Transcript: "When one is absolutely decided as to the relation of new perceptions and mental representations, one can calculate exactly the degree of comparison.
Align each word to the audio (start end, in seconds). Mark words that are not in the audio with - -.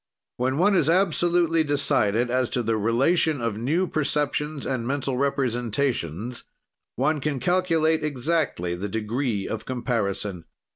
"When 0.37 0.57
one 0.57 0.75
is 0.75 0.89
absolutely 0.89 1.63
decided 1.63 2.31
as 2.31 2.49
to 2.57 2.63
the 2.63 2.75
relation 2.75 3.39
of 3.39 3.59
new 3.59 3.85
perceptions 3.85 4.65
and 4.65 4.87
mental 4.87 5.15
representations, 5.15 6.43
one 6.95 7.19
can 7.19 7.39
calculate 7.39 8.03
exactly 8.03 8.73
the 8.73 8.89
degree 8.89 9.47
of 9.47 9.65
comparison. 9.65 10.45